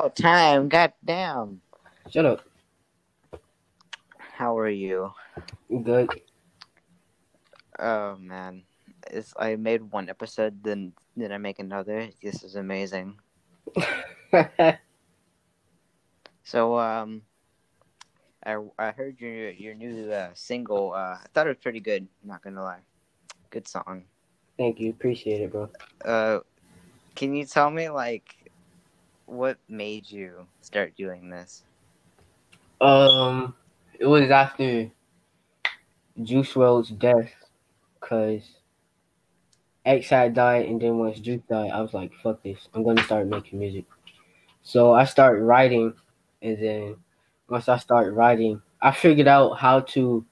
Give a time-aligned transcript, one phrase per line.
[0.00, 0.68] about time.
[0.68, 1.60] God damn.
[2.08, 2.40] Shut up.
[4.16, 5.12] How are you?
[5.68, 6.08] Good.
[7.78, 8.62] Oh man,
[9.10, 12.08] it's I made one episode, then then I make another.
[12.22, 13.18] This is amazing.
[16.42, 17.22] So um,
[18.44, 20.92] I I heard your your new uh, single.
[20.94, 22.08] Uh, I thought it was pretty good.
[22.24, 22.82] Not gonna lie,
[23.50, 24.02] good song.
[24.58, 24.90] Thank you.
[24.90, 25.70] Appreciate it, bro.
[26.04, 26.40] Uh,
[27.14, 28.39] can you tell me like
[29.30, 31.62] what made you start doing this?
[32.80, 33.54] Um,
[33.98, 34.90] it was after
[36.20, 37.32] Juice WRLD's death,
[38.00, 38.42] cause
[39.84, 42.68] X had died, and then once Juice died, I was like, "Fuck this!
[42.74, 43.84] I'm gonna start making music."
[44.62, 45.94] So I started writing,
[46.42, 46.96] and then
[47.48, 50.24] once I started writing, I figured out how to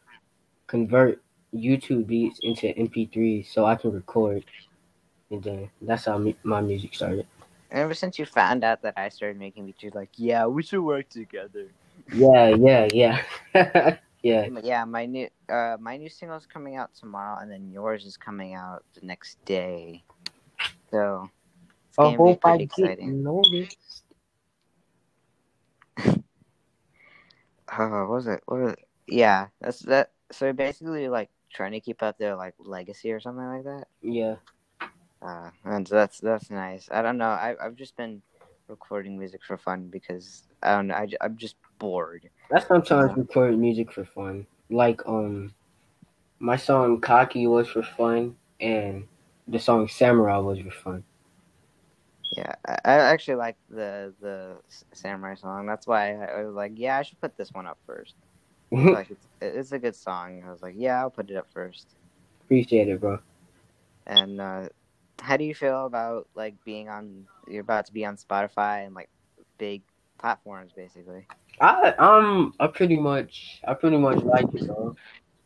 [0.67, 1.23] convert
[1.55, 4.45] YouTube beats into MP3 so I can record,
[5.31, 7.27] and then that's how my music started.
[7.71, 10.63] And ever since you found out that I started making beats, you're like, yeah, we
[10.63, 11.67] should work together.
[12.13, 13.23] Yeah, yeah, yeah,
[14.23, 14.49] yeah.
[14.63, 18.55] Yeah, my new uh my new single's coming out tomorrow, and then yours is coming
[18.55, 20.03] out the next day.
[20.91, 21.29] So
[21.89, 23.23] it's I hope I get exciting.
[23.23, 24.05] noticed.
[26.07, 26.15] Oh,
[27.77, 28.43] what was it?
[28.47, 28.79] What was it?
[29.07, 30.13] Yeah, that's that.
[30.33, 33.89] So basically, like trying to keep up their like legacy or something like that.
[34.01, 34.37] Yeah.
[35.21, 36.89] Uh, and that's that's nice.
[36.91, 37.27] I don't know.
[37.29, 38.23] I I've just been
[38.69, 40.95] recording music for fun because I don't know.
[40.95, 42.29] I, I'm just bored.
[42.55, 44.47] I sometimes record music for fun.
[44.71, 45.55] Like um
[46.39, 49.07] my song Cocky was for fun and
[49.49, 51.05] the song Samurai was for fun.
[52.37, 54.59] Yeah, I, I actually like the the
[54.93, 55.67] samurai song.
[55.67, 58.15] That's why I, I was like, yeah, I should put this one up first.
[58.71, 60.43] like it's, it's a good song.
[60.47, 61.87] I was like, yeah, I'll put it up first.
[62.45, 63.19] Appreciate it, bro.
[64.07, 64.69] And uh,
[65.21, 67.27] how do you feel about like being on?
[67.49, 69.09] You're about to be on Spotify and like
[69.59, 69.83] big
[70.19, 71.27] platforms, basically.
[71.61, 74.97] I um I pretty much I pretty much like it bro.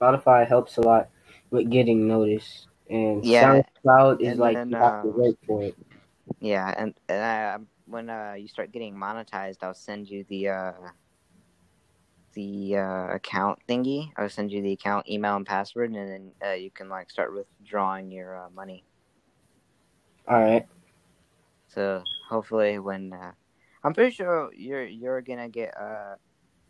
[0.00, 1.08] Spotify helps a lot
[1.50, 2.68] with getting noticed.
[2.90, 5.76] And Yeah, SoundCloud is and like then, you have to uh, wait for it.
[6.40, 10.72] Yeah, and, and I, when uh, you start getting monetized, I'll send you the uh,
[12.34, 14.10] the uh, account thingy.
[14.16, 17.32] I'll send you the account email and password, and then uh, you can like start
[17.34, 18.48] withdrawing your uh,
[20.32, 20.44] money.
[20.44, 20.66] Alright.
[21.68, 23.32] So hopefully, when uh,
[23.84, 26.16] I'm pretty sure you're you're gonna get uh,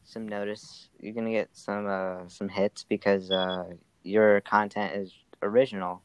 [0.05, 0.89] some notice.
[1.01, 3.65] You're gonna get some uh, some hits because uh,
[4.03, 5.13] your content is
[5.43, 6.03] original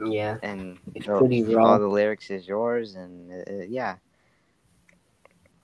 [0.00, 0.36] Yeah.
[0.42, 1.78] and It's all- pretty all raw.
[1.78, 3.96] the lyrics is yours, and uh, uh, yeah.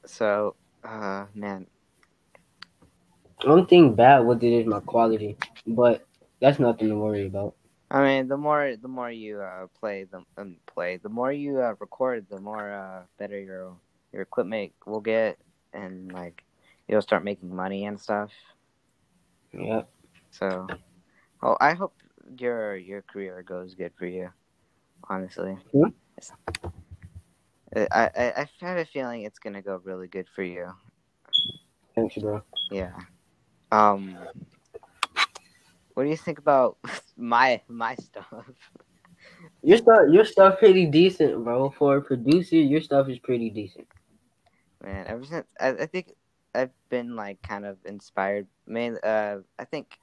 [0.06, 1.66] So, uh, man,
[3.44, 5.36] One thing bad with it is my quality,
[5.66, 6.06] but
[6.41, 7.54] that's nothing to worry about.
[7.92, 11.60] I mean, the more the more you uh, play, the um, play, the more you
[11.60, 13.76] uh, record, the more uh, better your
[14.14, 15.38] your equipment will get,
[15.75, 16.42] and like
[16.88, 18.31] you'll start making money and stuff.
[19.52, 19.82] Yeah.
[20.31, 20.66] So,
[21.42, 21.92] oh, I hope
[22.38, 24.31] your your career goes good for you.
[25.10, 25.92] Honestly, Hmm?
[27.76, 30.72] I, I I have a feeling it's gonna go really good for you.
[31.94, 32.41] Thanks, bro.
[32.70, 32.97] Yeah.
[33.70, 34.16] Um.
[35.94, 36.78] What do you think about
[37.16, 38.26] my my stuff?
[39.62, 41.70] Your stuff your stuff pretty decent, bro.
[41.70, 43.86] For a producer, your stuff is pretty decent.
[44.82, 46.14] Man, ever since I, I think
[46.54, 48.47] I've been like kind of inspired.
[48.66, 49.98] Mainly, uh, I think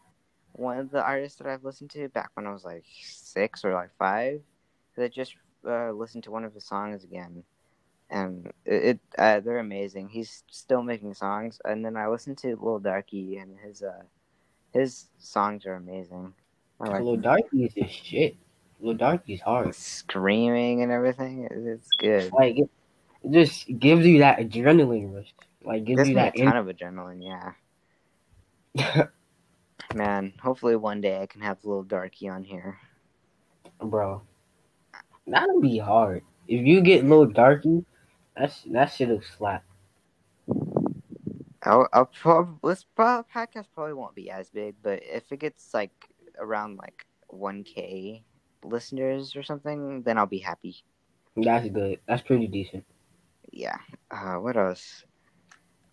[0.54, 3.74] one of the artists that I've listened to back when I was like six or
[3.74, 4.42] like five,
[4.96, 5.36] that just
[5.68, 7.44] uh, listened to one of his songs again,
[8.10, 10.10] and it, it uh, they're amazing.
[10.10, 14.04] He's still making songs, and then I listened to Lil Darkie, and his uh
[14.74, 16.34] his songs are amazing.
[16.80, 17.18] I like Lil.
[17.18, 18.36] Darkie is shit.
[18.80, 19.76] Lil Darkie's hard.
[19.76, 21.44] screaming and everything.
[21.44, 22.32] it- It's good.
[22.34, 22.70] Like it,
[23.30, 25.34] just gives you that adrenaline rush.
[25.64, 27.22] Like gives you a that ton of adrenaline.
[28.76, 29.06] Yeah.
[29.96, 32.78] Man, hopefully one day I can have Lil Darkie on here.
[33.82, 34.22] bro.
[35.28, 36.24] That'll be hard.
[36.48, 37.84] If you get Lil Darkie,
[38.38, 39.64] that's that shit'll slap.
[41.70, 45.92] I'll, I'll probably this podcast probably won't be as big, but if it gets like
[46.40, 48.24] around like 1k
[48.64, 50.84] listeners or something, then I'll be happy.
[51.38, 52.00] That's good.
[52.08, 52.86] That's pretty decent.
[53.52, 53.78] Yeah.
[54.10, 55.04] Uh, what else?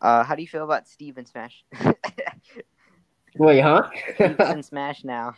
[0.01, 1.65] Uh, how do you feel about Steven Smash?
[3.37, 3.89] Wait, huh?
[4.15, 5.35] Steven Smash now.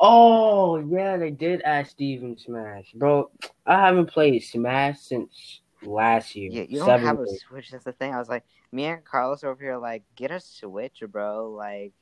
[0.00, 3.30] oh yeah, they did add Steven Smash, bro.
[3.66, 6.50] I haven't played Smash since last year.
[6.52, 7.26] Yeah, you don't have a.
[7.26, 7.70] Switch.
[7.70, 8.14] That's the thing.
[8.14, 11.50] I was like, me and Carlos over here, like, get a Switch, bro.
[11.50, 11.92] Like,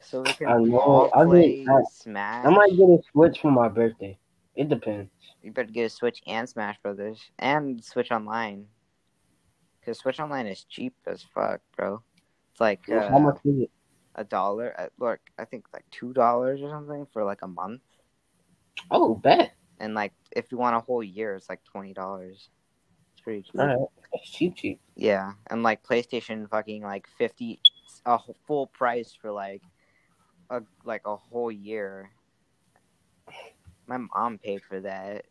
[0.00, 2.46] so we can I know, all I play Smash.
[2.46, 4.18] I might get a Switch for my birthday.
[4.54, 5.10] It depends.
[5.42, 8.66] You better get a Switch and Smash Brothers and Switch Online.
[9.80, 12.02] Because Switch Online is cheap as fuck, bro.
[12.52, 13.70] It's like uh, How much is it?
[14.14, 14.74] a dollar.
[14.78, 17.82] uh, Look, I think like two dollars or something for like a month.
[18.90, 19.52] Oh, bet.
[19.80, 22.48] And like if you want a whole year, it's like twenty dollars.
[23.24, 23.60] It's pretty cheap.
[23.60, 24.80] All right, that's cheap, cheap.
[24.96, 27.60] Yeah, and like PlayStation, fucking like fifty,
[28.04, 29.62] a full price for like
[30.50, 32.10] a like a whole year.
[33.86, 35.24] My mom paid for that.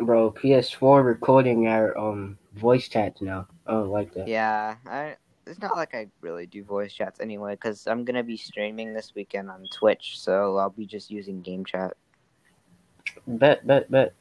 [0.00, 3.46] Bro, PS4 recording our um voice chats now.
[3.66, 4.28] I don't like that.
[4.28, 5.16] Yeah, I.
[5.46, 9.14] It's not like I really do voice chats anyway, because I'm gonna be streaming this
[9.14, 11.96] weekend on Twitch, so I'll be just using game chat.
[13.26, 14.12] Bet, bet, bet.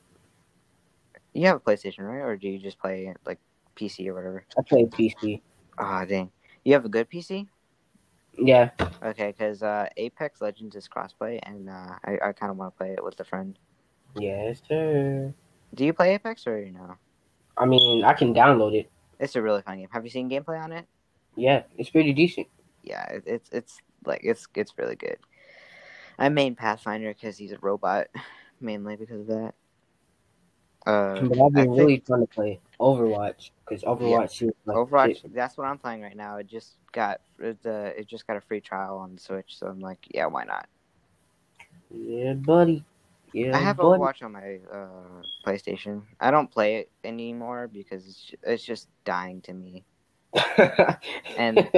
[1.37, 2.25] You have a PlayStation, right?
[2.25, 3.37] Or do you just play like
[3.75, 4.43] PC or whatever?
[4.57, 5.43] I play PC.
[5.77, 6.31] Ah, dang.
[6.65, 7.47] You have a good PC?
[8.39, 8.71] Yeah.
[9.03, 12.77] Okay, because uh, Apex Legends is crossplay, and uh, I, I kind of want to
[12.79, 13.55] play it with a friend.
[14.15, 15.31] Yes, sir.
[15.75, 16.95] Do you play Apex or no?
[17.55, 18.89] I mean, I can download it.
[19.19, 19.89] It's a really fun game.
[19.91, 20.87] Have you seen gameplay on it?
[21.35, 22.47] Yeah, it's pretty decent.
[22.81, 25.17] Yeah, it, it's it's like it's it's really good.
[26.17, 28.07] I main Pathfinder because he's a robot,
[28.59, 29.53] mainly because of that.
[30.87, 35.21] Uh, But I've I been really trying to play Overwatch because Overwatch seems like Overwatch.
[35.21, 35.35] shit.
[35.35, 36.37] That's what I'm playing right now.
[36.37, 39.99] It just got the it just got a free trial on Switch, so I'm like,
[40.13, 40.67] yeah, why not?
[41.91, 42.85] Yeah, buddy.
[43.33, 43.99] Yeah, I have buddy.
[43.99, 46.03] Overwatch on my uh, PlayStation.
[46.21, 49.83] I don't play it anymore because it's, it's just dying to me.
[51.37, 51.69] And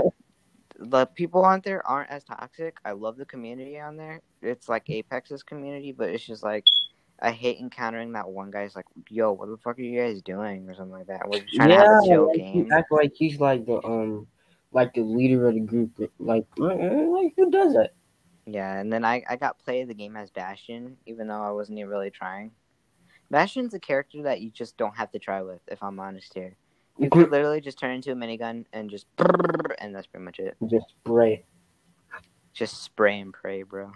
[0.80, 2.78] the people on there aren't as toxic.
[2.86, 4.22] I love the community on there.
[4.42, 6.66] It's like Apex's community, but it's just like
[7.22, 10.70] I hate encountering that one guy's like, "Yo, what the fuck are you guys doing?"
[10.70, 11.28] or something like that.
[11.28, 12.66] We're just trying to have a chill like, game.
[12.66, 14.28] He act like he's like the um,
[14.72, 15.92] like the leader of the group.
[16.20, 17.92] Like, uh, like who does that?
[18.46, 21.78] Yeah, and then I, I got play the game as Bastion, even though I wasn't
[21.78, 22.52] even really trying.
[23.30, 26.56] Bastion's a character that you just don't have to try with, if I'm honest here.
[26.98, 30.58] You could literally just turn into a minigun and just and that's pretty much it.
[30.68, 31.46] Just spray.
[32.54, 33.92] Just spray and pray, bro.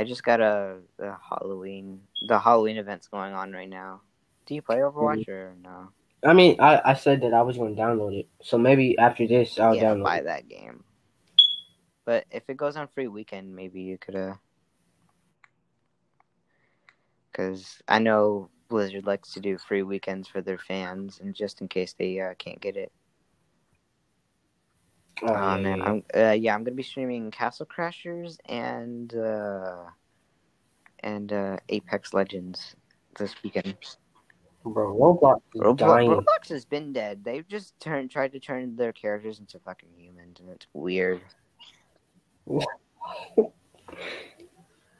[0.00, 4.00] I just got a, a Halloween the Halloween event's going on right now.
[4.46, 5.90] Do you play Overwatch or no?
[6.24, 9.26] I mean, I, I said that I was going to download it, so maybe after
[9.26, 10.24] this I'll yeah, download buy it.
[10.24, 10.84] that game.
[12.06, 14.34] But if it goes on free weekend, maybe you could uh
[17.30, 21.68] because I know Blizzard likes to do free weekends for their fans, and just in
[21.68, 22.90] case they uh, can't get it.
[25.22, 29.84] Oh, yeah, man, yeah, I'm uh, yeah, I'm gonna be streaming Castle Crashers and uh,
[31.00, 32.74] and uh, Apex Legends
[33.18, 33.76] this weekend.
[34.64, 36.10] bro, Roblox is Roblox, dying.
[36.10, 37.22] Roblox has been dead.
[37.24, 41.20] They've just turned tried to turn their characters into fucking humans, and it's weird.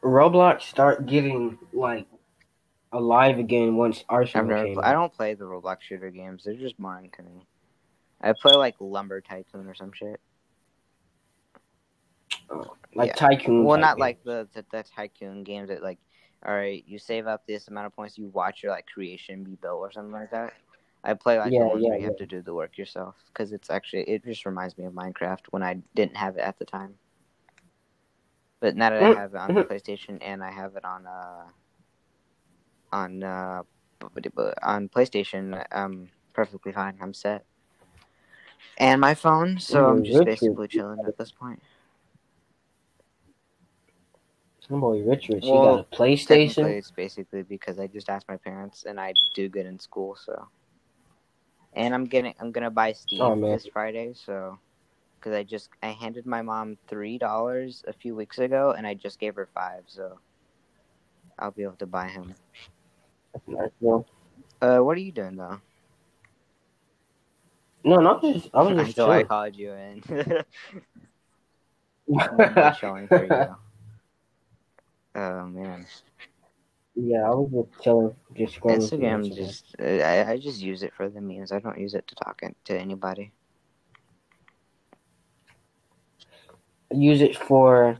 [0.02, 2.06] Roblox start getting like
[2.92, 4.64] alive again once Arsenal never.
[4.64, 4.80] came.
[4.82, 6.44] I don't play the Roblox shooter games.
[6.44, 7.46] They're just boring to me.
[8.20, 10.20] I play like Lumber Tycoon or some shit.
[12.94, 13.14] like yeah.
[13.14, 13.64] Tycoon.
[13.64, 15.98] Well, type not like the, the the tycoon games that like,
[16.44, 19.56] all right, you save up this amount of points, you watch your like creation be
[19.56, 20.54] built or something like that.
[21.04, 23.16] I play like Yeah, the ones yeah, where you have to do the work yourself
[23.28, 26.58] because it's actually it just reminds me of Minecraft when I didn't have it at
[26.58, 26.98] the time.
[28.60, 31.06] But now that I Mm, have it on the PlayStation and I have it on
[31.06, 31.48] uh
[32.92, 33.62] on uh
[34.62, 36.98] on PlayStation, I'm perfectly fine.
[37.00, 37.44] I'm set.
[38.78, 40.40] And my phone, so I'm just Richard.
[40.40, 41.60] basically chilling at this point.
[44.66, 45.44] Some boy Rich Rich.
[45.44, 46.64] Well, got a PlayStation.
[46.64, 50.48] it's basically because I just asked my parents, and I do good in school, so.
[51.72, 54.58] And I'm getting, I'm gonna buy Steam Oh, this Friday, so,
[55.18, 58.94] because I just, I handed my mom three dollars a few weeks ago, and I
[58.94, 60.18] just gave her five, so.
[61.40, 62.34] I'll be able to buy him.
[63.46, 64.04] Nice, bro.
[64.60, 65.60] Uh, what are you doing though?
[67.84, 68.50] No, not just.
[68.52, 70.02] I was just Until I called you in.
[72.18, 73.56] I'm chilling for you.
[75.14, 75.86] Oh man,
[76.94, 78.90] yeah, I was just chilling, just scrolling.
[78.90, 81.52] Instagram just, I, I just use it for the memes.
[81.52, 83.32] I don't use it to talk to anybody.
[86.92, 87.98] use it for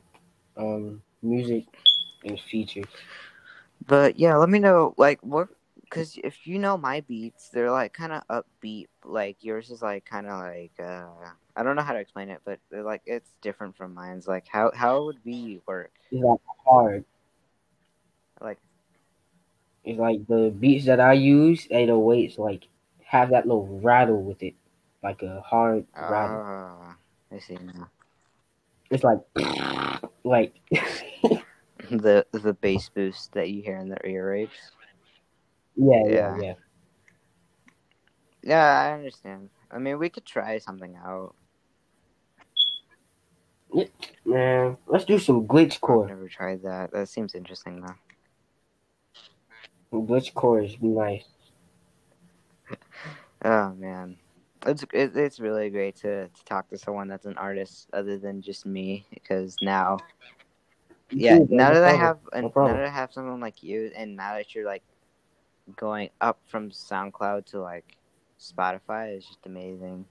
[0.57, 1.65] um music
[2.25, 2.87] and features.
[3.87, 5.49] But yeah, let me know like what
[5.91, 8.87] because if you know my beats, they're like kind of upbeat.
[9.05, 11.07] Like yours is like kind of like uh
[11.57, 14.29] I don't know how to explain it, but they're like it's different from mine's.
[14.29, 15.93] Like how how would we work?
[16.13, 17.05] It's like hard.
[18.41, 18.59] Like
[19.85, 22.69] It's like the beats that I use, 808s, like
[23.05, 24.55] have that little rattle with it,
[25.03, 26.45] like a hard rattle.
[26.45, 26.97] ah,
[27.33, 27.91] I see now.
[28.91, 29.21] It's like,
[30.25, 30.55] like,
[31.91, 34.71] the the bass boost that you hear in the ear rapes.
[35.81, 36.37] Yeah, yeah, Yeah.
[36.41, 36.55] yeah.
[38.43, 39.51] Yeah, I understand.
[39.71, 41.35] I mean, we could try something out.
[44.25, 46.93] Man, let's do some glitch I've never tried that.
[46.93, 47.95] That seems interesting though.
[49.93, 51.25] Glitch cores be nice.
[53.43, 54.19] Oh man,
[54.67, 58.43] it's it, it's really great to to talk to someone that's an artist other than
[58.43, 59.97] just me because now,
[61.11, 64.35] yeah, now that I have No now that I have someone like you, and now
[64.35, 64.83] that you're like
[65.77, 67.97] going up from SoundCloud to like
[68.41, 70.07] Spotify is just amazing.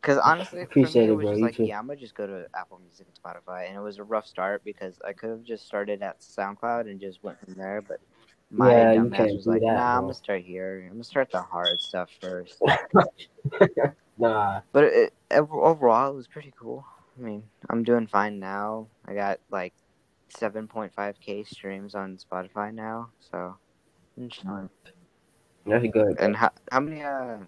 [0.00, 1.32] Because honestly, for me, Appreciate it it, was bro.
[1.32, 1.64] just like, too.
[1.64, 4.26] yeah, I'm gonna just go to Apple Music and Spotify, and it was a rough
[4.26, 8.00] start because I could have just started at SoundCloud and just went from there, but
[8.50, 10.82] my Yeah, you dumbass can't was do like, that, nah, I'm gonna start here.
[10.86, 12.60] I'm gonna start the hard stuff first.
[14.18, 16.84] Nah, But it, overall, it was pretty cool.
[17.18, 18.88] I mean, I'm doing fine now.
[19.06, 19.72] I got like
[20.36, 23.56] 7.5k streams on Spotify now, so
[24.16, 24.70] I'm chilling.
[25.66, 26.20] that's good.
[26.20, 27.38] And how how many uh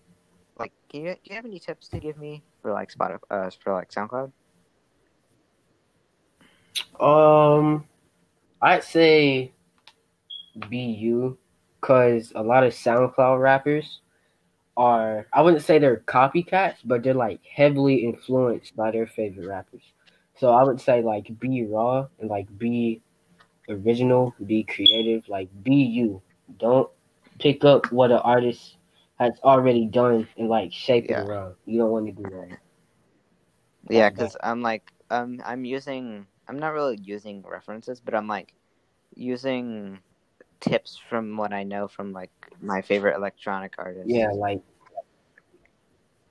[0.59, 3.51] like can you do you have any tips to give me for like Spotify uh
[3.63, 4.33] for like SoundCloud?
[7.01, 7.85] Um,
[8.61, 9.53] I'd say
[10.69, 11.39] be you,
[11.81, 14.01] cause a lot of SoundCloud rappers
[14.77, 19.83] are I wouldn't say they're copycats, but they're like heavily influenced by their favorite rappers.
[20.37, 23.03] So I would say like be raw and like be
[23.69, 26.23] original, be creative, like be you.
[26.59, 26.91] Don't
[27.39, 28.77] pick up what an artist
[29.19, 31.19] has already done and like shape Yeah.
[31.19, 31.57] it around.
[31.67, 32.59] You don't want to do that.
[33.89, 38.55] Yeah, because I'm like um I'm using I'm not really using references, but I'm like
[39.15, 40.01] using
[40.61, 44.13] tips from what I know from like my favorite electronic artists.
[44.13, 44.63] Yeah, like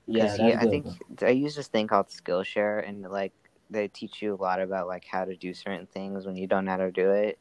[0.06, 0.86] yeah, yeah, I think.
[1.22, 3.32] I use this thing called Skillshare, and like
[3.70, 6.64] they teach you a lot about like how to do certain things when you don't
[6.66, 7.38] know how to do it.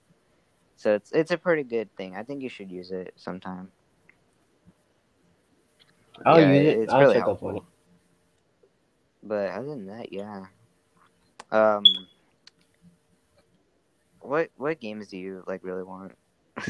[0.75, 2.15] So it's it's a pretty good thing.
[2.15, 3.71] I think you should use it sometime.
[6.25, 6.79] I'll yeah, use it.
[6.79, 7.65] it's I'll really helpful.
[9.23, 10.45] But other than that, yeah.
[11.51, 11.83] Um,
[14.19, 16.13] what what games do you like really want?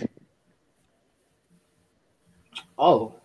[2.77, 3.15] Oh,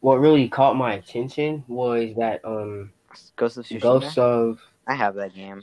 [0.00, 2.92] what really caught my attention was that um
[3.36, 3.80] Ghost of Tsushima.
[3.80, 5.62] Ghosts of I have that game.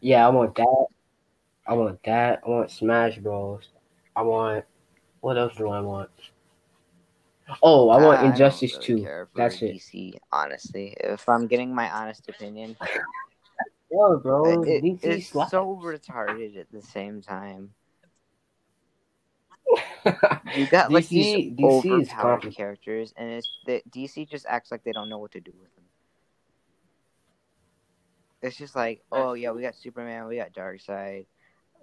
[0.00, 0.86] yeah, I want that.
[1.70, 2.42] I want that.
[2.44, 3.68] I want Smash Bros.
[4.16, 4.64] I want
[5.20, 6.10] what else do I want?
[7.62, 9.02] Oh, I want I Injustice really 2.
[9.02, 9.76] care for That's it.
[9.76, 10.96] DC, honestly.
[10.98, 12.76] If I'm getting my honest opinion,
[13.92, 15.52] Yo, bro, it, DC it's slaps.
[15.52, 17.70] so retarded at the same time.
[20.56, 24.72] You got like these DC, DC is overpowered characters, and it's the DC just acts
[24.72, 25.84] like they don't know what to do with them.
[28.42, 31.26] It's just like, oh yeah, we got Superman, we got Darkseid.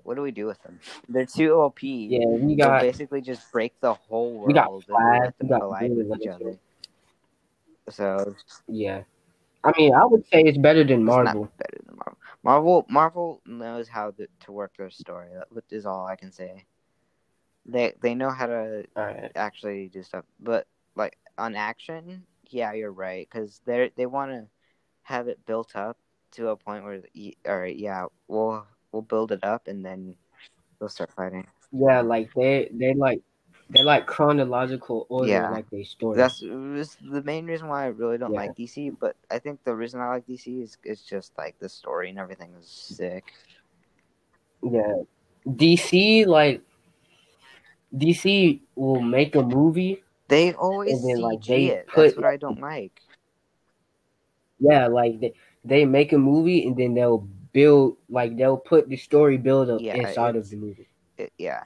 [0.07, 0.79] What do we do with them?
[1.09, 1.83] They're too OP.
[1.83, 5.33] Yeah, we They'll got basically just break the whole world we got and Flash, let
[5.41, 6.57] we them got collide with each other.
[7.89, 8.33] So
[8.69, 9.01] yeah.
[9.65, 11.51] I mean, I would say it's better than Marvel.
[11.57, 12.17] better than Marvel.
[12.41, 15.27] Marvel Marvel knows how to, to work their story.
[15.51, 16.63] That is all I can say.
[17.65, 19.29] They they know how to right.
[19.35, 20.23] actually do stuff.
[20.39, 24.47] But like on action, yeah, you're right because they they want to
[25.03, 25.97] have it built up
[26.31, 27.01] to a point where
[27.45, 28.65] all right, yeah, we'll
[28.97, 30.15] we'll build it up and then
[30.79, 31.45] we'll start fighting.
[31.71, 33.21] Yeah, like they they like
[33.69, 35.51] they like chronological order, Yeah.
[35.51, 36.17] like they story.
[36.17, 38.41] That's the main reason why I really don't Yeah.
[38.41, 38.97] like DC.
[38.99, 42.17] But I think the reason I like DC is it's just like the story and
[42.17, 43.25] everything is sick.
[44.63, 45.03] Yeah.
[45.45, 46.61] DC like
[47.95, 50.03] DC will make a movie.
[50.27, 51.87] They always And then, like, CG they it.
[51.87, 52.99] put- That's what I don't like.
[54.59, 57.27] Yeah, like they they make a movie and then they'll
[57.57, 60.87] build like they'll put the story build up Yeah, inside of the movie.
[61.17, 61.63] It, yeah,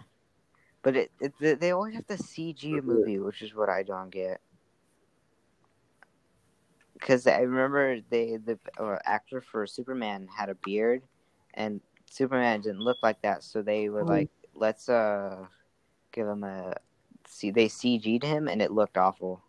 [0.83, 4.09] but it, it they- always have to CG a movie, which is what I don't
[4.09, 4.39] get.
[6.93, 11.01] Because I remember they the uh, actor for Superman had a beard,
[11.55, 14.15] and Superman didn't look like that, so they were Hmm.
[14.17, 15.45] like, "Let's uh
[16.13, 16.75] give him a
[17.27, 19.41] see." They CG'd him, and it looked awful.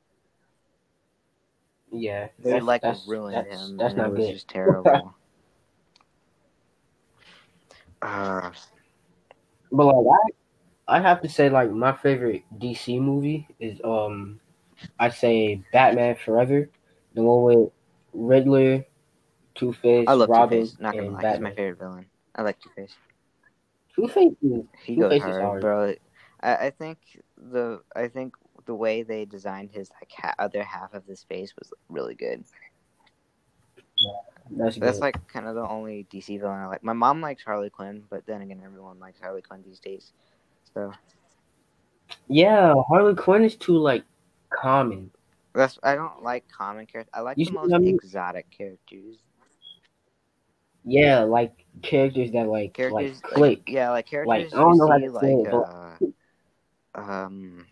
[1.92, 2.28] Yeah.
[2.38, 4.32] They like that's- ruined that's- him, That's and it was good.
[4.32, 5.14] just terrible.
[8.02, 8.50] uh,
[9.70, 10.18] But like
[10.88, 14.40] I I have to say like my favorite DC movie is um
[14.98, 16.68] I say Batman Forever,
[17.14, 17.70] the one with
[18.12, 18.84] Riddler,
[19.54, 20.76] Two Face, I love Two Robin, Face.
[20.80, 22.06] Not gonna and lie, he's my favorite villain.
[22.34, 22.94] I like Two Face.
[23.94, 25.60] Two Face He Two goes Face is hard, hard.
[25.60, 25.94] bro.
[26.42, 26.98] I, I think
[27.36, 28.34] the I think
[28.66, 32.44] the way they designed his like ha- other half of his face was really good.
[34.50, 36.82] That's That's like kind of the only DC villain I like.
[36.84, 40.12] My mom likes Harley Quinn, but then again, everyone likes Harley Quinn these days.
[40.74, 40.92] So
[42.28, 44.04] yeah, Harley Quinn is too like
[44.50, 45.10] common.
[45.54, 47.10] That's I don't like common characters.
[47.14, 47.94] I like You the most I mean?
[47.94, 49.16] exotic characters.
[50.84, 53.62] Yeah, like characters that like Characters like like- click.
[53.68, 56.10] yeah, like characters Like, I don't you know how to say it, but-
[56.94, 57.66] uh, um,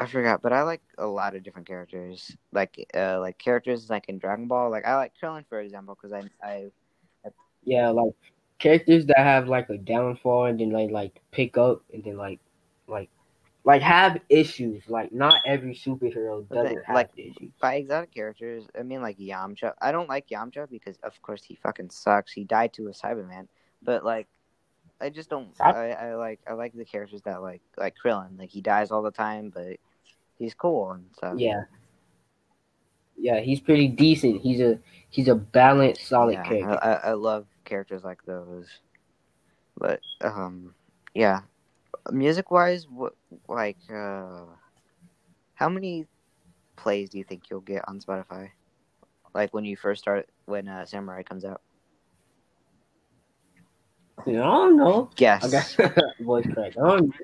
[0.00, 2.36] I forgot, but I like a lot of different characters.
[2.52, 4.70] Like uh, like characters like in Dragon Ball.
[4.70, 6.70] Like I like Krillin for example because I I
[7.64, 8.14] Yeah, like
[8.58, 12.40] characters that have like a downfall and then like like pick up and then like
[12.88, 13.08] like
[13.64, 14.82] like have issues.
[14.88, 17.50] Like not every superhero doesn't then, have like, issues.
[17.60, 19.72] by exotic characters, I mean like Yamcha.
[19.80, 22.32] I don't like Yamcha because of course he fucking sucks.
[22.32, 23.48] He died to a Saibaman.
[23.82, 24.28] But like
[25.00, 28.38] I just don't I- I, like I like the characters that like like Krillin.
[28.38, 29.76] Like he dies all the time but
[30.38, 31.38] he's cool and stuff.
[31.38, 31.64] Yeah.
[33.16, 34.40] Yeah, he's pretty decent.
[34.40, 34.78] He's a
[35.10, 36.78] he's a balanced, solid Yeah, character.
[36.82, 38.68] I, I love characters like those.
[39.78, 40.74] But um
[41.14, 41.40] yeah.
[42.10, 43.14] Music wise what
[43.48, 44.44] like uh
[45.54, 46.06] how many
[46.76, 48.50] plays do you think you'll get on Spotify?
[49.34, 51.60] Like when you first start when uh, Samurai comes out?
[54.18, 55.10] I don't know.
[55.18, 55.44] Yes.
[55.44, 56.72] I got voice crack.
[56.78, 57.14] I don't.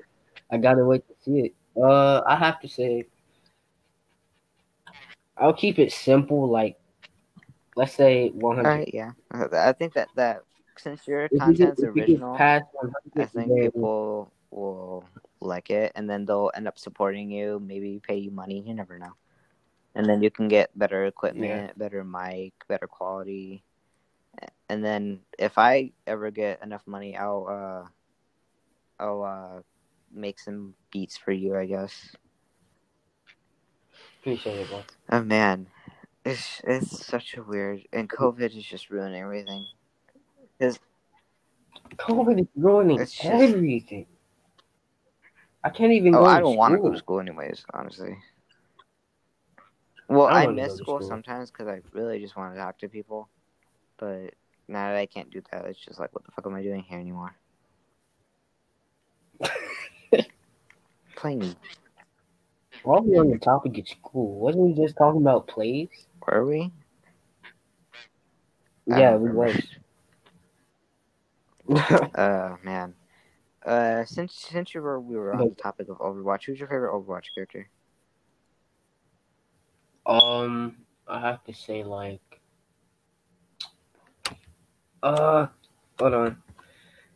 [0.51, 1.55] I gotta wait to see it.
[1.75, 3.05] Uh, I have to say,
[5.37, 6.49] I'll keep it simple.
[6.49, 6.77] Like,
[7.75, 8.63] let's say hundred.
[8.63, 9.11] right, yeah.
[9.31, 10.41] I think that that
[10.77, 12.61] since your If content's get original, I
[13.25, 15.05] think people will
[15.39, 17.61] like it, and then they'll end up supporting you.
[17.65, 18.63] Maybe pay you money.
[18.65, 19.13] You never know.
[19.95, 23.63] And then you can get better equipment, better mic, better quality.
[24.69, 27.47] And then if I ever get enough money, I'll
[28.99, 29.61] uh, I'll uh,
[30.13, 31.55] make some beats for you.
[31.55, 32.15] I guess.
[34.21, 34.83] appreciate it, bro.
[35.09, 35.67] Oh man,
[36.23, 39.65] it's it's such a weird, and COVID is just ruining everything.
[41.97, 44.07] COVID is ruining just- everything.
[45.63, 46.25] I can't even Oh, go.
[46.25, 48.17] I don't want to go to school anyways, honestly.
[50.07, 51.07] Well, I I, miss school, school.
[51.07, 53.29] sometimes because I really just want to talk to people.
[53.97, 54.33] But
[54.67, 56.83] now that I can't do that, it's just like, what the fuck am I doing
[56.83, 57.35] here anymore?
[61.15, 61.55] Playing,
[62.83, 65.89] While we're on the topic of school, wasn't we just talking about plays?
[66.27, 66.71] were we?
[68.91, 69.53] I Yeah, we were.
[71.69, 72.11] was.
[72.15, 72.95] Uh, man.
[73.63, 76.91] Uh, since since you were we were on the topic of Overwatch, who's your favorite
[76.91, 77.69] Overwatch character?
[80.07, 82.30] Um, I have to say like,
[85.03, 85.47] uh,
[85.99, 86.37] hold on,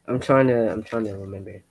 [0.08, 1.64] I'm trying to, I'm trying to remember.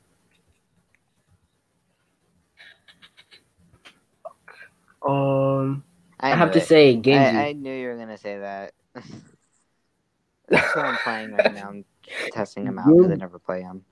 [5.06, 5.84] Um,
[6.18, 6.66] I, have knew to it.
[6.66, 7.36] say Genji.
[7.36, 8.72] I, I knew you were gonna say that.
[10.48, 11.68] That's who I'm playing right now.
[11.68, 11.84] I'm
[12.32, 13.84] testing him out because I never play him.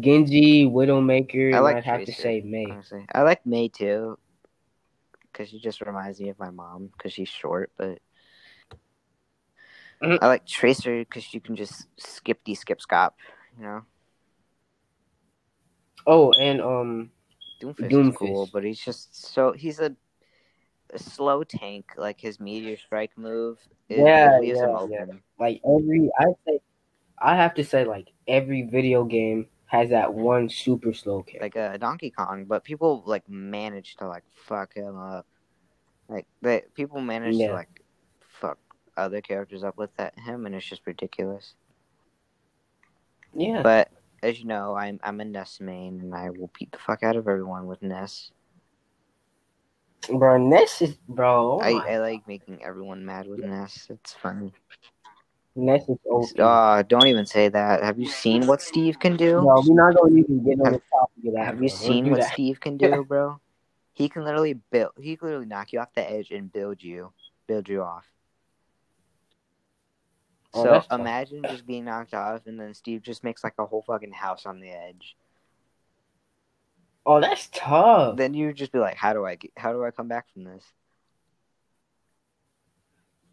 [0.00, 2.66] Genji, Widowmaker, I like I'd have to say Mei.
[2.70, 4.18] Honestly, I like Mei too,
[5.32, 7.70] because she just reminds me of my mom because she's short.
[7.76, 7.98] But
[10.04, 10.18] Mhm.
[10.22, 13.12] I like Tracer because you can just skip de skip scop.
[13.58, 13.82] You know,
[16.06, 17.10] Oh, and um,
[17.62, 18.18] Doomfist, is Doomfist.
[18.18, 19.96] cool, but he's just so he's a,
[20.92, 21.92] a slow tank.
[21.96, 25.04] Like his meteor strike move, Yeah, it leaves him yeah, yeah.
[25.38, 26.60] like every, I say,
[27.18, 31.40] I have to say like every video game has that one super slow character.
[31.40, 35.26] like a Donkey Kong, but people like manage to like fuck him up.
[36.08, 37.48] Like they people manage Yeah.
[37.48, 37.83] to like
[38.96, 41.54] other characters up with that him, and it's just ridiculous.
[43.34, 43.90] yeah, But
[44.22, 47.16] as you know, I'm I'm a Ness main, and I will beat the fuck out
[47.16, 48.30] of everyone with Ness.
[50.08, 51.58] bro, Ness is bro.
[51.58, 53.86] Oh I, I like making everyone mad with Ness.
[53.90, 54.52] It's funny.
[55.56, 56.30] Ness is OP.
[56.38, 57.82] Oh, uh, don't even say that.
[57.82, 59.36] Have you seen what Steve can do?
[59.40, 61.44] No, we're not gonna even get on the topic of that.
[61.46, 61.62] Have bro.
[61.64, 62.32] you Don't seen what that.
[62.32, 63.40] Steve can do, bro?
[63.92, 64.90] He can literally build.
[65.00, 67.12] He can literally knock you off the edge and build you,
[67.46, 68.04] build you off.
[70.54, 73.82] Oh, so imagine just being knocked off, and then Steve just makes like a whole
[73.86, 75.16] fucking house on the edge.
[77.06, 78.16] Oh, that's tough.
[78.16, 79.50] Then you just be like, "How do I get?
[79.56, 80.64] How do I come back from this?"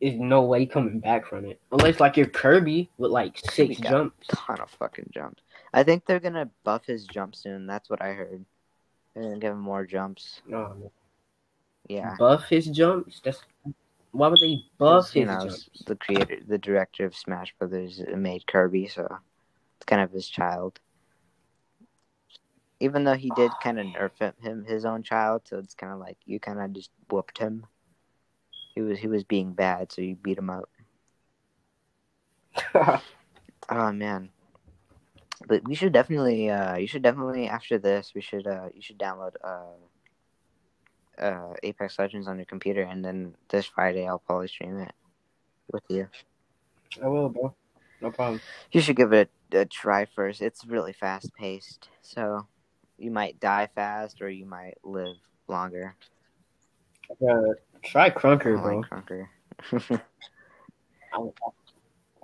[0.02, 4.28] There's no way coming back from it unless like you're Kirby with like six jumps.
[4.30, 5.44] Ton of fucking jumps.
[5.74, 7.68] I think they're gonna buff his jump soon.
[7.68, 8.44] That's what I heard.
[9.14, 10.42] They're gonna give him more jumps.
[10.48, 10.92] Oh, no,
[11.88, 12.16] Yeah.
[12.18, 13.22] buff his jumps.
[13.24, 13.44] That's
[14.12, 15.48] why would they buff you know,
[15.88, 19.20] the creator, the director of Smash Brothers made Kirby, so
[19.78, 20.80] it's kind of his child.
[22.80, 25.94] Even though he did kind of nerf him, him his own child, so it's kind
[25.94, 27.66] of like you kind of just whooped him.
[28.76, 30.70] He was he was being bad, so you beat him up.
[33.70, 34.30] Oh man,
[35.48, 38.98] but we should definitely uh you should definitely after this we should uh you should
[39.00, 39.74] download uh
[41.18, 44.94] uh, Apex Legends on your computer, and then this Friday I'll probably stream it
[45.72, 46.08] with you.
[47.02, 47.56] I will, bro.
[48.02, 48.42] No problem.
[48.72, 50.42] You should give it a, a try first.
[50.42, 52.48] It's really fast paced, so
[52.98, 55.96] you might die fast or you might live longer.
[57.12, 58.80] Uh, try Krunker, bro.
[58.80, 59.28] like Krunker.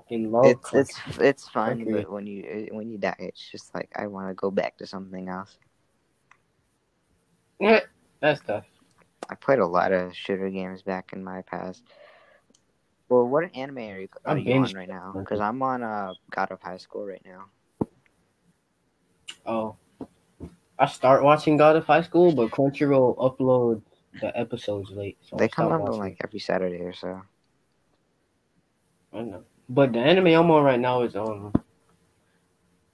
[0.10, 0.80] It's Krunker.
[0.80, 1.92] it's it's fun, Krunker.
[2.04, 4.88] but when you when you die, it's just like I want to go back to
[4.88, 5.58] something else.
[7.60, 7.82] Yeah,
[8.22, 8.64] that's tough.
[9.30, 11.84] I played a lot of shooter games back in my past.
[13.10, 15.14] Well, what anime are you, are you on right now?
[15.18, 17.46] Because I'm on uh, God of High School right now.
[19.46, 19.76] Oh,
[20.78, 23.82] I start watching God of High School, but Crunchyroll upload
[24.22, 25.18] the episodes late.
[25.22, 27.22] So they come out on like every Saturday or so.
[29.14, 29.44] I know.
[29.70, 31.54] But the anime I'm on right now is um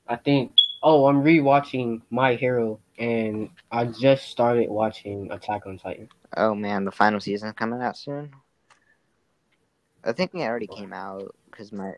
[0.07, 6.09] I think oh I'm rewatching My Hero and I just started watching Attack on Titan.
[6.37, 8.33] Oh man, the final season's coming out soon.
[10.03, 11.93] I think it already came out because my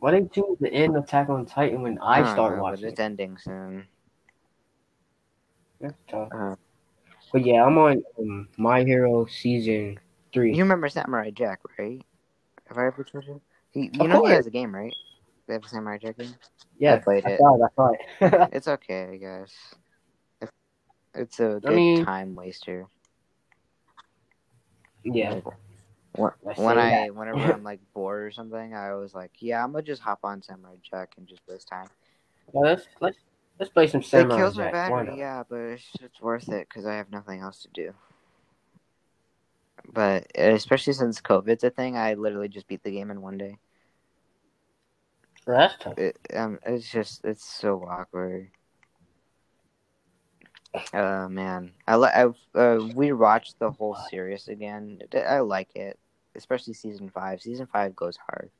[0.00, 2.88] Why they choose to end of Attack on Titan when I, don't start know, watching?
[2.88, 3.86] It's ending soon.
[5.80, 6.32] That's tough.
[6.32, 6.56] Uh,
[7.32, 9.98] But yeah, I'm on um, My Hero season
[10.32, 10.52] three.
[10.56, 12.02] you remember Samurai Jack, right?
[12.68, 13.40] Have I ever told you?
[13.70, 14.94] He, you Of know he has a game, right?
[15.46, 16.34] They have a Samurai Jack game.
[16.78, 17.40] yeah, I played I it.
[17.40, 17.70] it.
[17.78, 18.50] I it.
[18.52, 19.52] It's okay, I guess.
[21.14, 22.86] It's a good mean- time waster.
[25.04, 25.34] yeah.
[25.34, 25.44] Like,
[26.14, 29.72] when, Let's when I whenever I'm like bored or something, I was like, yeah, I'm
[29.72, 31.88] gonna just hop on Samurai Jack and just waste time.
[32.52, 33.18] Well, let's let's
[33.58, 34.72] let's play some It kills my Jack.
[34.72, 37.94] Battery, yeah, but it's, it's worth it because I have nothing else to do.
[39.90, 43.58] But especially since COVID's a thing, I literally just beat the game in one day.
[45.46, 45.98] Well, that's tough.
[45.98, 48.50] It, um, it's just it's so awkward.
[50.92, 55.00] Uh man, I li- I've uh, we watched the whole series again.
[55.14, 55.98] I like it,
[56.34, 57.42] especially season five.
[57.42, 58.50] Season five goes hard.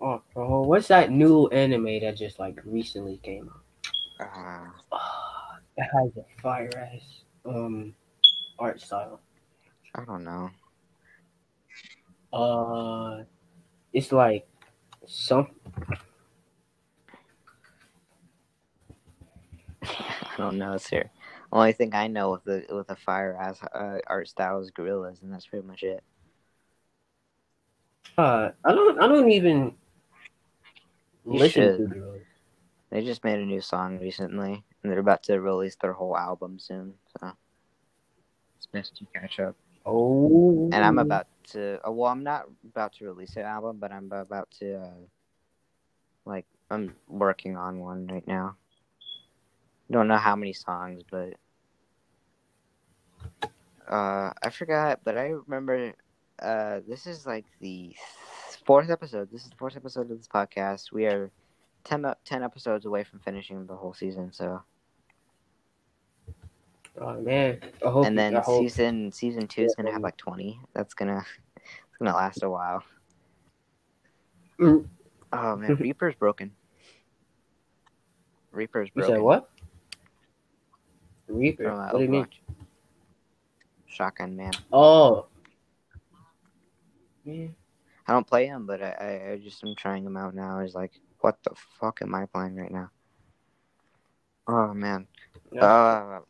[0.00, 3.62] Oh, bro, what's that new anime that just like recently came out?
[4.20, 7.94] Uh, Oh, that has a fire ass um
[8.58, 9.20] art style.
[9.94, 10.50] I don't know.
[12.32, 13.24] Uh,
[13.92, 14.46] it's like
[15.06, 15.48] some.
[19.98, 21.10] I don't know, sir.
[21.52, 25.22] Only thing I know with the with the fire ass uh, art style is Gorillaz,
[25.22, 26.02] and that's pretty much it.
[28.18, 29.00] Uh, I don't.
[29.00, 29.74] I don't even
[31.24, 31.76] You listen should.
[31.78, 32.20] to girls.
[32.90, 36.58] They just made a new song recently, and they're about to release their whole album
[36.58, 36.94] soon.
[37.20, 37.32] So
[38.56, 39.56] it's best to catch up.
[39.84, 41.78] Oh, And I'm about to.
[41.86, 44.76] Uh, well, I'm not about to release an album, but I'm about to.
[44.76, 44.90] Uh,
[46.24, 48.56] like, I'm working on one right now.
[49.90, 51.34] Don't know how many songs, but
[53.88, 55.00] uh, I forgot.
[55.04, 55.92] But I remember.
[56.40, 57.96] Uh, this is like the
[58.66, 59.30] fourth episode.
[59.32, 60.92] This is the fourth episode of this podcast.
[60.92, 61.30] We are
[61.84, 64.32] 10, 10 episodes away from finishing the whole season.
[64.32, 64.62] So,
[66.98, 68.06] Oh man, I hope.
[68.06, 70.58] and then season season two is gonna have like twenty.
[70.72, 71.24] That's gonna
[71.56, 72.82] it's gonna last a while.
[74.58, 74.86] Mm.
[75.32, 76.52] Oh man, Reaper's broken.
[78.50, 79.10] Reaper's broken.
[79.10, 79.50] you said what?
[81.28, 81.64] Reaper.
[81.64, 82.26] From, uh, what do you mean?
[83.86, 84.52] Shotgun man.
[84.72, 85.26] Oh.
[87.24, 87.54] Man.
[88.06, 90.60] I don't play him, but I, I, I just am trying him out now.
[90.60, 92.90] He's like, what the fuck am I playing right now?
[94.46, 95.08] Oh man.
[95.50, 95.64] Yeah.
[95.64, 96.20] Uh,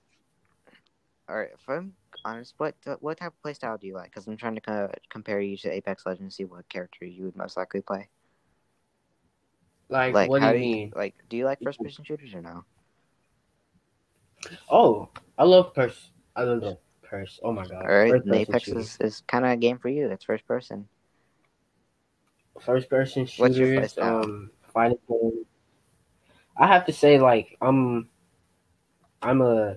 [1.28, 1.50] all right.
[1.52, 1.92] If I'm
[2.24, 4.06] honest, what what type of playstyle do you like?
[4.06, 7.24] Because I'm trying to co- compare you to Apex Legends, and see what character you
[7.24, 8.08] would most likely play.
[9.88, 10.92] Like, Like, what do you mean?
[10.94, 12.64] Like, do you like first person shooters or no?
[14.70, 16.10] Oh, I love purse.
[16.34, 17.40] I love the purse.
[17.42, 17.82] Oh my god.
[17.82, 18.80] All right, First Apex shooter.
[18.80, 20.08] is, is kind of a game for you.
[20.10, 20.88] It's first person.
[22.60, 25.44] first person What's your shooters, um, fighting game.
[26.56, 28.08] I have to say, like, I'm,
[29.22, 29.76] I'm a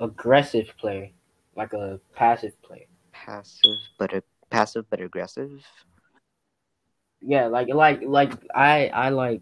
[0.00, 1.10] aggressive player,
[1.56, 2.86] like a passive player.
[3.12, 5.64] Passive, but a, passive but aggressive.
[7.20, 9.40] Yeah, like, like, like I, I like,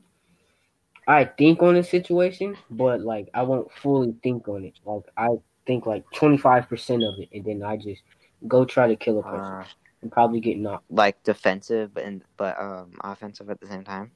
[1.07, 4.75] I think on the situation, but like I won't fully think on it.
[4.85, 5.29] Like I
[5.67, 8.03] think like twenty five percent of it, and then I just
[8.47, 9.65] go try to kill a person Uh,
[10.03, 10.85] and probably get knocked.
[10.91, 14.13] like defensive and but um offensive at the same time.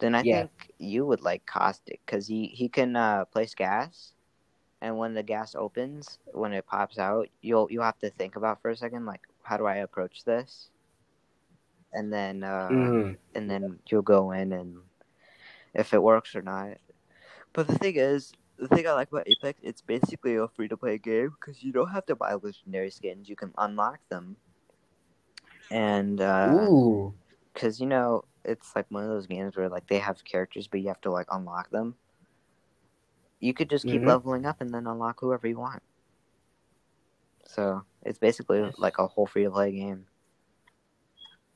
[0.00, 0.24] Then I Yeah.
[0.24, 4.14] think you would like Caustic because he he can uh, place gas,
[4.80, 8.60] and when the gas opens, when it pops out, you'll you have to think about
[8.60, 10.70] for a second like how do I approach this,
[11.92, 13.16] and then uh, Mhm.
[13.34, 14.76] and then you'll go in and
[15.74, 16.78] if it works or not.
[17.52, 20.76] But the thing is, the thing I like about Apex, it's basically a free to
[20.76, 23.28] play game because you don't have to buy legendary skins.
[23.28, 24.36] You can unlock them,
[25.70, 27.14] and uh, Ooh.
[27.54, 30.80] because you know it's like one of those games where like they have characters, but
[30.80, 31.96] you have to like unlock them.
[33.40, 34.06] You could just keep Mhm.
[34.06, 35.82] leveling up and then unlock whoever you want.
[37.46, 40.06] So it's basically like a whole free to play game.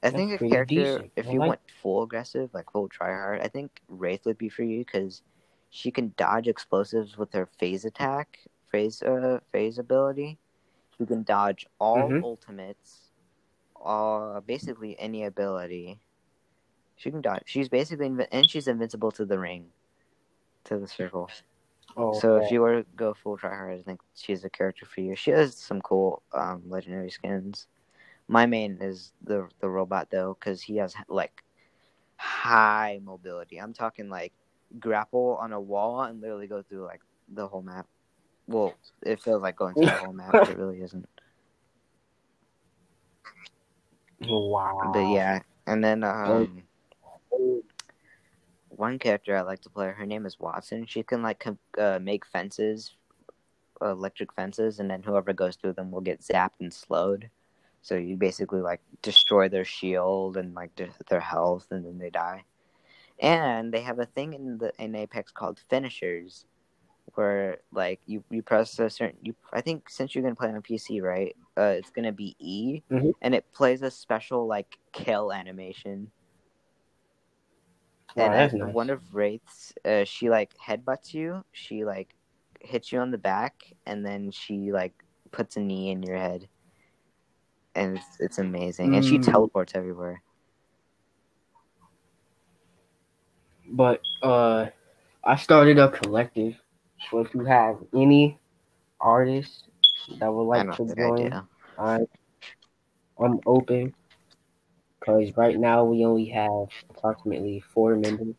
[0.04, 1.12] I That's think a character, decent.
[1.16, 4.50] if I you like- went full aggressive, like full tryhard, I think Wraith would be
[4.50, 5.22] for you because
[5.70, 8.38] she can dodge explosives with her phase attack,
[8.70, 10.38] phase uh phase ability.
[10.98, 12.22] She can dodge all Mhm.
[12.22, 13.10] ultimates,
[13.82, 16.00] uh basically any ability.
[16.96, 17.42] She can dodge.
[17.46, 19.72] She's basically invi- and she's invincible to the ring,
[20.64, 21.30] to the circle.
[21.96, 22.44] Oh, So okay.
[22.46, 25.16] if you were to go full tryhard, I think she's a character for you.
[25.16, 27.68] She has some cool um, legendary skins.
[28.28, 31.42] My main is the the robot though, because he has like
[32.16, 33.58] high mobility.
[33.58, 34.32] I'm talking like
[34.78, 37.86] grapple on a wall and literally go through like the whole map.
[38.46, 41.08] Well, it feels like going through the whole map, but it really isn't.
[44.28, 44.90] wow.
[44.92, 46.62] But yeah, and then um,
[48.68, 49.90] one character I like to play.
[49.90, 50.88] Her name is Wattson.
[50.88, 51.46] She can like
[51.78, 52.92] uh, make fences,
[53.80, 57.30] uh, electric fences, and then whoever goes through them will get zapped and slowed.
[57.84, 62.10] So you basically like destroy their shield and like de- their health, and then they
[62.10, 62.44] die.
[63.20, 66.46] And they have a thing in the in Apex called finishers,
[67.14, 69.36] where like you you press a certain you.
[69.52, 71.36] I think since you're gonna play on PC, right?
[71.56, 73.14] Uh, it's gonna be E, Mhm.
[73.22, 76.10] and it plays a special like kill animation.
[78.16, 78.74] Wow, and uh, nice.
[78.74, 81.44] one of Wraith's, uh, she like headbutts you.
[81.52, 82.14] She like
[82.60, 84.94] hits you on the back, and then she like
[85.32, 86.48] puts a knee in your head,
[87.74, 88.94] and it's it's amazing.
[88.94, 89.32] And she Mm.
[89.32, 90.22] teleports everywhere.
[93.68, 94.66] But uh,
[95.24, 96.54] I started a collective.
[97.10, 98.38] So if you have any
[99.00, 99.64] artists
[100.20, 101.32] that would like to join.
[101.78, 102.00] I,
[103.18, 103.94] I'm open.
[105.04, 108.36] Cause right now we only have approximately four members.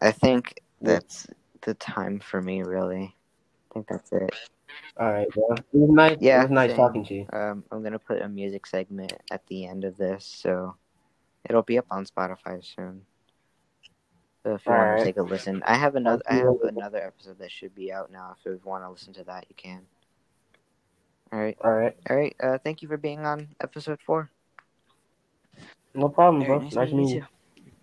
[0.00, 1.26] I think that's
[1.62, 2.62] the time for me.
[2.62, 3.14] Really,
[3.70, 4.34] I think that's it.
[4.98, 5.52] All right, bro.
[5.52, 6.16] It was nice.
[6.20, 6.76] Yeah, it was nice same.
[6.76, 7.26] talking to you.
[7.32, 10.76] Um, I'm gonna put a music segment at the end of this, so
[11.48, 13.02] it'll be up on Spotify soon.
[14.42, 14.98] So if you want Alright.
[15.00, 16.22] to take a listen, I have another.
[16.28, 18.34] I have another episode that should be out now.
[18.38, 19.82] If you want to listen to that, you can.
[21.32, 22.34] All right, All right, all right.
[22.42, 24.30] Uh, thank you for being on episode four.
[25.94, 26.60] no problem, Very bro.
[26.60, 27.20] nice Nice meeting you meeting you.
[27.22, 27.26] too.